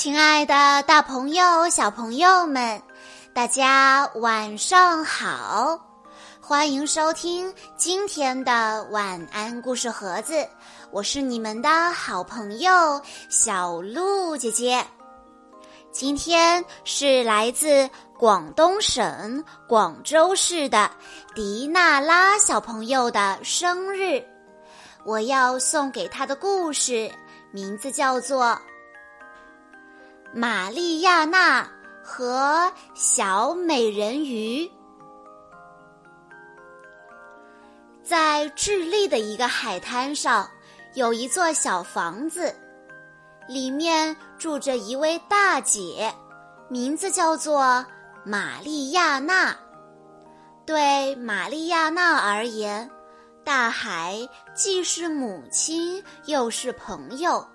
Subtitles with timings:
[0.00, 2.80] 亲爱的，大朋友、小朋友们，
[3.34, 5.76] 大家晚上好！
[6.40, 10.48] 欢迎收听今天的晚安故事盒子，
[10.92, 12.70] 我是你们的好朋友
[13.28, 14.86] 小鹿姐姐。
[15.90, 20.88] 今天是来自广东省广州市的
[21.34, 24.24] 迪娜拉小朋友的生日，
[25.04, 27.10] 我要送给他的故事
[27.50, 28.56] 名字叫做。
[30.34, 31.66] 玛丽亚娜
[32.04, 34.70] 和小美人鱼
[38.02, 40.46] 在智利的一个海滩上，
[40.94, 42.54] 有一座小房子，
[43.48, 46.14] 里面住着一位大姐，
[46.68, 47.84] 名字叫做
[48.22, 49.56] 玛丽亚娜。
[50.66, 52.90] 对玛丽亚娜而言，
[53.42, 57.46] 大海既是母亲，又是朋友。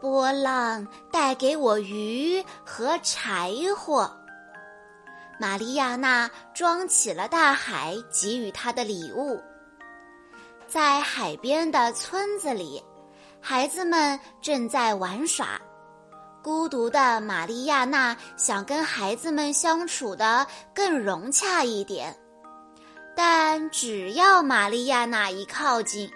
[0.00, 4.10] 波浪带给我鱼和柴火。
[5.40, 9.40] 玛丽亚娜装起了大海给予她的礼物。
[10.66, 12.82] 在海边的村子里，
[13.40, 15.60] 孩子们正在玩耍。
[16.42, 22.16] 孤独的玛丽亚娜想跟孩子们相处的更融洽一点，
[23.16, 26.10] 但只要玛丽亚娜一靠近，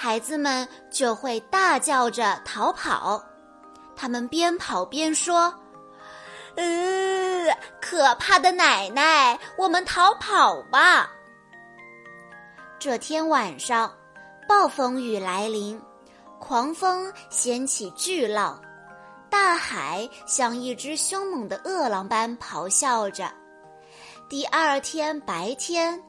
[0.00, 3.20] 孩子们就会大叫着逃跑，
[3.96, 5.52] 他们边跑边说
[6.54, 11.10] ：“呃，可怕的奶奶，我们逃跑吧！”
[12.78, 13.92] 这天晚上，
[14.46, 15.82] 暴风雨来临，
[16.38, 18.62] 狂风掀起巨浪，
[19.28, 23.28] 大海像一只凶猛的饿狼般咆哮着。
[24.28, 26.00] 第二天白天，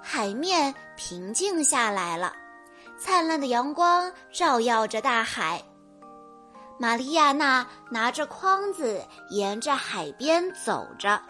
[0.00, 2.32] 海面平静下来了。
[3.02, 5.60] 灿烂的阳光照耀着大海。
[6.78, 11.20] 玛丽亚娜拿着筐子沿着海边走着。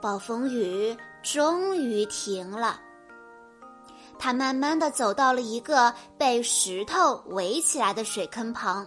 [0.00, 2.80] 暴风雨终于停了。
[4.20, 8.86] 她慢慢的走到了一个被石头围起来的水坑旁。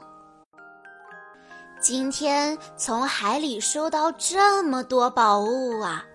[1.82, 6.06] 今天从海里收到这么多宝物啊！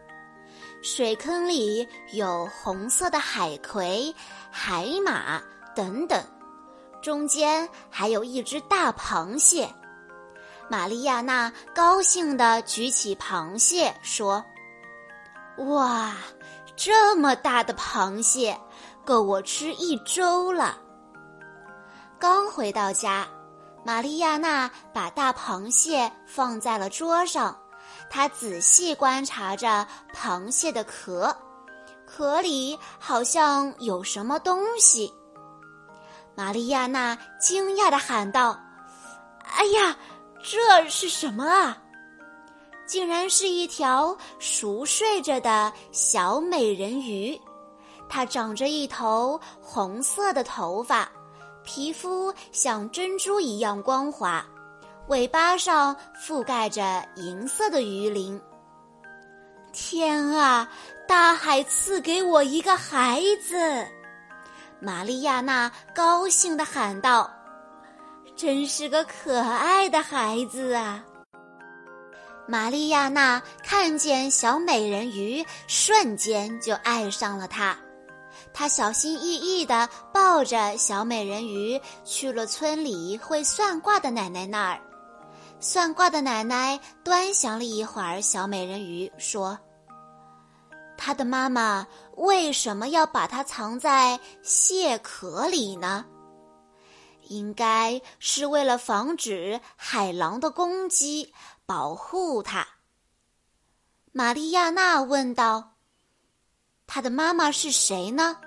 [0.83, 4.15] 水坑里有红色的海葵、
[4.51, 5.41] 海马
[5.75, 6.25] 等等，
[7.03, 9.69] 中间还有一只大螃蟹。
[10.71, 14.43] 玛丽亚娜高兴地举起螃蟹，说
[15.69, 16.17] ：“哇，
[16.77, 18.59] 这么大的螃蟹，
[19.05, 20.79] 够我吃一周了。”
[22.19, 23.27] 刚回到家，
[23.85, 27.55] 玛丽亚娜把大螃蟹放在了桌上。
[28.11, 31.35] 他仔细观察着螃蟹的壳，
[32.05, 35.11] 壳里好像有什么东西。
[36.35, 38.59] 玛丽亚娜惊讶地喊道
[39.47, 39.97] ：“哎呀，
[40.43, 41.79] 这是什么啊？
[42.85, 47.41] 竟然是一条熟睡着的小美人鱼！
[48.09, 51.09] 它长着一头红色的头发，
[51.63, 54.45] 皮肤像珍珠一样光滑。”
[55.11, 58.41] 尾巴上覆盖着银色的鱼鳞。
[59.73, 60.71] 天啊！
[61.09, 63.85] 大海赐给我一个孩子，
[64.79, 67.29] 玛丽亚娜高兴地喊道
[68.37, 71.05] ：“真是个可爱的孩子啊！”
[72.47, 77.77] 玛丽亚娜看见小美人鱼，瞬间就爱上了她。
[78.55, 84.81] 她小心翼翼地抱着小美人鱼去了村里会算卦的奶奶那儿。
[85.63, 89.59] 算卦的奶奶端详了一会儿小美人鱼，说
[90.97, 96.07] ：“她的妈妈为什么要把它藏在蟹壳里呢？
[97.29, 101.33] 应该是为了防止海狼的攻击，
[101.67, 102.67] 保护它。”
[104.13, 105.75] 玛丽亚娜问道
[106.89, 108.39] ：“她的妈妈是谁呢？”“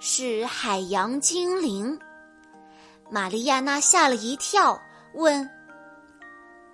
[0.00, 1.96] 是海洋精灵。”
[3.08, 4.76] 玛丽亚娜吓了一跳，
[5.14, 5.48] 问。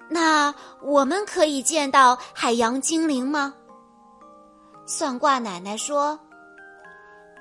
[0.08, 3.55] 那我们可以见到海洋精灵吗？
[4.87, 6.19] 算卦奶奶说：“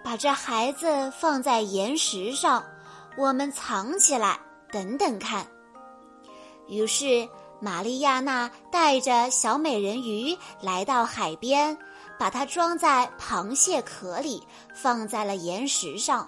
[0.04, 2.62] 把这孩子放在岩石上，
[3.18, 4.38] 我们藏起来，
[4.70, 5.48] 等等看。”
[6.68, 7.26] 于是
[7.62, 11.78] 玛丽亚娜带着小美人鱼来到海边，
[12.20, 16.28] 把它装在螃蟹壳里，放在了岩石上，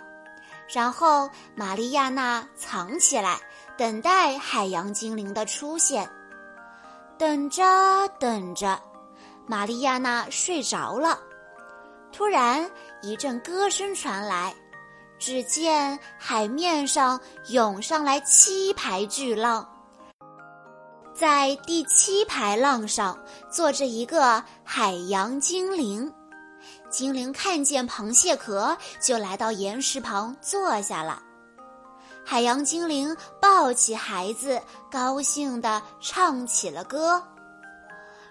[0.69, 3.37] 然后玛丽亚娜藏起来，
[3.77, 6.09] 等待海洋精灵的出现。
[7.19, 7.61] 等着
[8.17, 8.81] 等着，
[9.45, 11.19] 玛丽亚娜睡着了。
[12.13, 12.71] 突然，
[13.01, 14.55] 一阵歌声传来，
[15.19, 17.19] 只见海面上
[17.49, 19.67] 涌上来七排巨浪，
[21.13, 26.09] 在第七排浪上坐着一个海洋精灵。
[26.89, 31.21] 精灵看见螃蟹壳，就来到岩石旁坐下了。
[32.29, 34.61] 海洋精灵抱起孩子，
[34.91, 37.19] 高兴地唱起了歌。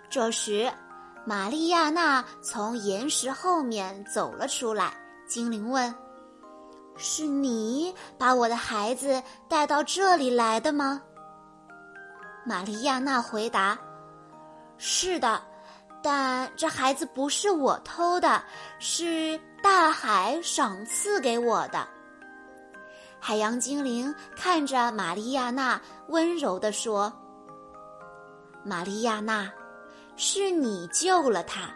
[0.08, 0.72] 这时，
[1.24, 4.92] 玛丽亚娜从岩石后面走了出来。
[5.26, 5.92] 精灵问
[6.96, 11.02] ：“是你把我的孩子带到这里来的吗？”
[12.46, 13.76] 玛丽亚娜回答
[14.78, 15.42] ：“是的。”
[16.04, 18.40] 但这孩子不是我偷的，
[18.78, 21.84] 是大海赏赐给我的。
[23.28, 27.12] 海洋精灵看着玛丽亚娜，温柔地说
[28.64, 29.52] ：“玛丽亚娜，
[30.16, 31.68] 是你救了他，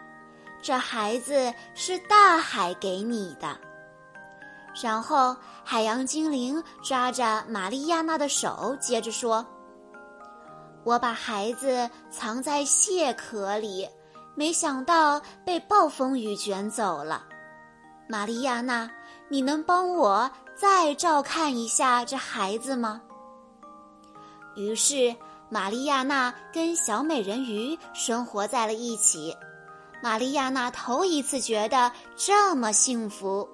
[0.63, 3.55] 这孩子是大海给你的。”
[4.81, 9.45] 然后海洋精灵抓着玛丽亚娜的手，接着说
[10.83, 13.87] ：“我把孩子藏在蟹壳里。”
[14.33, 17.23] 没想到被暴风雨卷走了，
[18.09, 18.89] 玛丽亚娜，
[19.29, 23.01] 你能帮我再照看一下这孩子吗？
[24.55, 25.15] 于是，
[25.49, 29.35] 玛丽亚娜跟小美人鱼生活在了一起。
[30.01, 33.47] 玛丽亚娜头一次觉得这么幸福。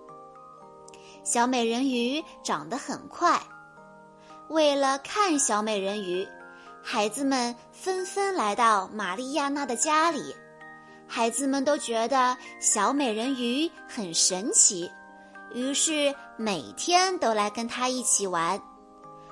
[1.23, 3.39] 小美人鱼长得很快，
[4.49, 6.27] 为了看小美人鱼，
[6.83, 10.35] 孩子们纷纷来到玛丽亚娜的家里。
[11.07, 14.89] 孩子们都觉得小美人鱼很神奇，
[15.53, 18.61] 于是每天都来跟她一起玩。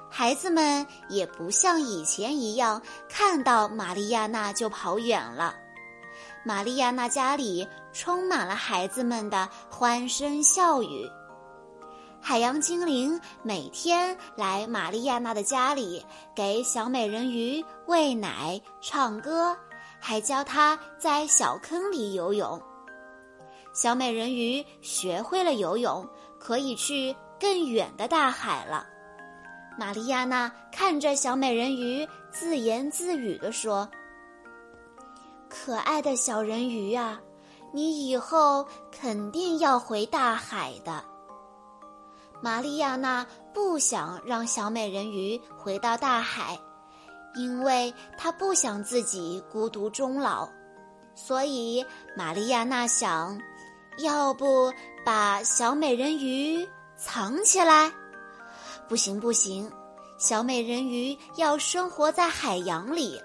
[0.09, 5.53] 孩子们也不像以前一样看到玛丽亚娜就跑远了。
[6.45, 11.09] 玛丽亚娜家里充满了孩子们的欢声笑语。
[12.21, 16.05] 海洋精灵每天来玛丽亚娜的家里，
[16.35, 19.55] 给小美人鱼喂奶、唱歌。
[19.99, 22.61] 还教他在小坑里游泳。
[23.77, 26.03] 小美人鱼学会了游泳，
[26.39, 28.87] 可以去更远的大海了。
[29.77, 33.87] 玛丽亚娜看着小美人鱼，自言自语地说
[35.47, 37.21] ：“可爱的小人鱼啊，
[37.71, 41.05] 你以后肯定要回大海的。”
[42.41, 43.23] 玛丽亚娜
[43.53, 46.57] 不想让小美人鱼回到大海。
[47.35, 50.49] 因为她不想自己孤独终老，
[51.13, 51.85] 所以
[52.15, 53.39] 玛丽亚娜想，
[53.97, 54.71] 要不
[55.03, 57.91] 把小美人鱼藏起来？
[58.87, 59.71] 不行不行，
[60.17, 63.21] 小美人鱼要生活在海洋里，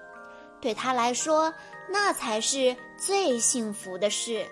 [0.60, 1.52] 对她来说
[1.88, 4.46] 那才是最幸福的事。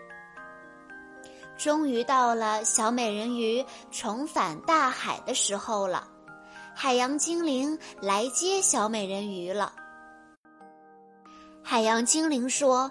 [1.56, 6.08] 终于到了小美人鱼重返大海的时候了。
[6.74, 9.72] 海洋精灵来接小美人鱼了。
[11.62, 12.90] 海洋精灵说：“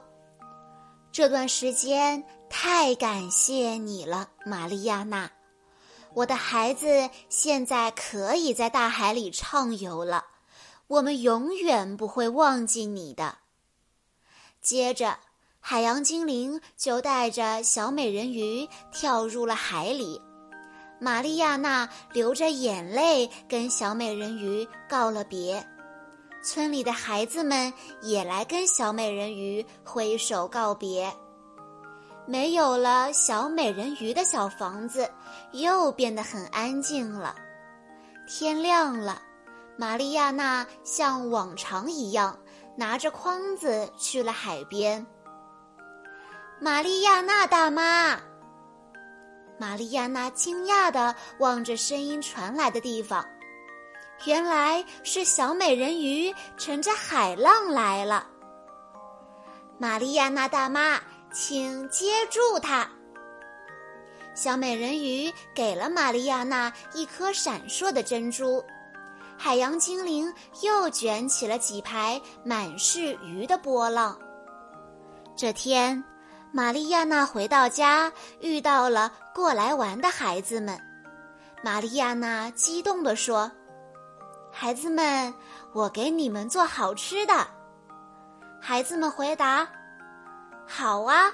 [1.11, 5.29] 这段时间太感谢你了，玛丽亚娜。
[6.13, 10.25] 我的孩子现在可以在大海里畅游了，
[10.87, 13.39] 我们永远不会忘记你的。”
[14.61, 15.17] 接着，
[15.59, 20.21] 海洋精灵就带着小美人鱼跳入了海里。
[20.99, 25.65] 玛丽亚娜流着眼泪跟小美人鱼告了别，
[26.41, 31.11] 村里的孩子们也来跟小美人鱼挥手告别。
[32.25, 35.09] 没有了小美人鱼的小房子
[35.51, 37.35] 又变得很安静了。
[38.27, 39.19] 天亮了，
[39.77, 42.37] 玛丽亚娜像往常一样
[42.77, 45.05] 拿着筐子去了海边。
[46.61, 48.19] 玛丽亚娜大妈。
[49.57, 53.25] 玛丽亚娜惊讶地望着声音传来的地方，
[54.25, 58.27] 原来是小美人鱼乘着海浪来了。
[59.77, 60.99] 玛丽亚娜大妈，
[61.31, 62.89] 请接住它。
[64.35, 68.63] 小美人鱼给了玛丽亚娜一颗闪烁的珍珠，
[69.37, 74.17] 海洋精灵又卷起了几排满是鱼的波浪。
[75.35, 76.03] 这天。
[76.51, 78.11] 玛丽亚娜回到家，
[78.41, 80.81] 遇到了过来玩的孩子们。
[81.63, 83.51] 玛丽亚娜激动地说
[84.51, 85.33] ：“孩子们，
[85.73, 87.33] 我给你们做好吃的。”
[88.61, 89.67] 孩子们回答
[90.67, 91.31] ：“好啊。”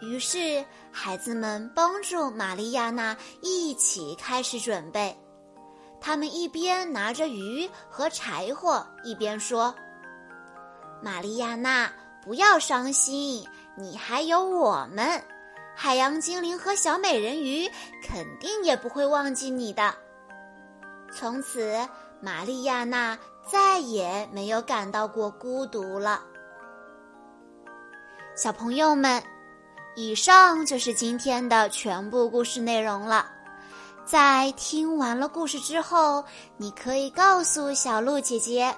[0.00, 5.16] 于是，孩子们帮助玛丽亚娜一起开始准备。
[6.00, 9.74] 他们一边拿着鱼和柴火，一边说
[11.02, 11.90] ：“玛丽亚娜，
[12.22, 13.46] 不要伤心。”
[13.78, 15.22] 你还有我们，
[15.74, 17.70] 海洋精灵和小美人鱼
[18.02, 19.94] 肯定也不会忘记你的。
[21.12, 21.86] 从此，
[22.20, 26.22] 玛丽亚娜再也没有感到过孤独了。
[28.34, 29.22] 小朋友们，
[29.94, 33.26] 以上就是今天的全部故事内容了。
[34.04, 36.24] 在听完了故事之后，
[36.56, 38.74] 你可以告诉小鹿姐姐，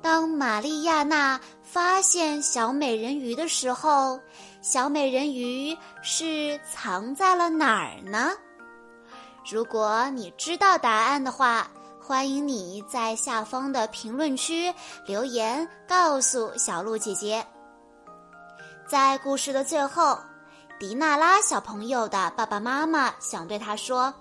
[0.00, 4.20] 当玛丽亚娜发现小美人鱼的时候，
[4.60, 8.30] 小美人鱼是藏在了哪儿呢？
[9.50, 11.68] 如果你知道答案的话，
[12.06, 14.72] 欢迎你在下方的评论区
[15.06, 17.44] 留言告诉小鹿姐姐。
[18.88, 20.16] 在故事的最后，
[20.78, 24.14] 迪娜拉小朋友的爸爸妈妈想对他说。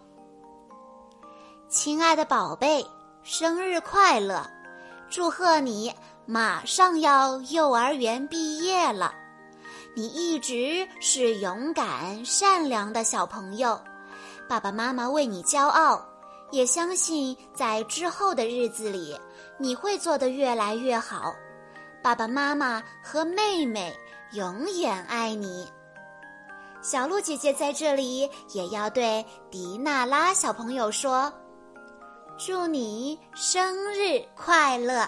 [1.70, 2.84] 亲爱的宝贝，
[3.22, 4.44] 生日快乐！
[5.08, 5.94] 祝贺你
[6.26, 9.14] 马上要幼儿园毕业了。
[9.96, 13.80] 你一直是勇敢善良的小朋友，
[14.50, 16.04] 爸爸妈妈为你骄傲，
[16.52, 19.18] 也相信在之后的日子里
[19.58, 21.34] 你会做得越来越好。
[22.04, 23.94] 爸爸妈妈和妹妹
[24.34, 25.68] 永远爱你。
[26.82, 31.32] 小鹿姐姐在这里也要对迪娜拉小朋友说。
[32.38, 35.08] 祝你生日快乐！